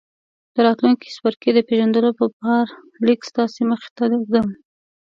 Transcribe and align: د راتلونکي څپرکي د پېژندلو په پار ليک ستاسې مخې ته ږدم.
د 0.53 0.55
راتلونکي 0.67 1.07
څپرکي 1.15 1.51
د 1.53 1.59
پېژندلو 1.67 2.11
په 2.19 2.25
پار 2.37 2.65
ليک 3.05 3.21
ستاسې 3.31 3.61
مخې 3.71 3.89
ته 3.97 4.03
ږدم. 4.21 4.47